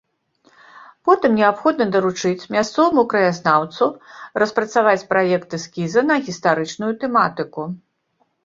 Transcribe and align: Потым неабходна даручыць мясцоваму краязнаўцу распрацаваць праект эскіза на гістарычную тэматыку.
Потым 1.09 1.35
неабходна 1.39 1.85
даручыць 1.95 2.47
мясцоваму 2.55 3.03
краязнаўцу 3.11 3.85
распрацаваць 4.45 5.07
праект 5.13 5.49
эскіза 5.59 6.01
на 6.11 6.15
гістарычную 6.31 6.91
тэматыку. 7.05 7.61